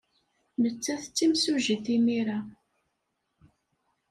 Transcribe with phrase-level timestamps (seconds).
[0.61, 2.39] Nettat d timsujjit imir-a.